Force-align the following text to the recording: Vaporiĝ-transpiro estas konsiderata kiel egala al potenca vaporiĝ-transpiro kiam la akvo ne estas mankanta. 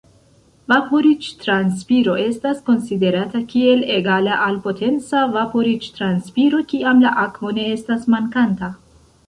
Vaporiĝ-transpiro 0.71 2.15
estas 2.23 2.63
konsiderata 2.69 3.43
kiel 3.53 3.85
egala 3.99 4.39
al 4.47 4.59
potenca 4.65 5.23
vaporiĝ-transpiro 5.37 6.63
kiam 6.73 7.07
la 7.07 7.15
akvo 7.29 7.57
ne 7.61 7.71
estas 7.79 8.13
mankanta. 8.17 8.75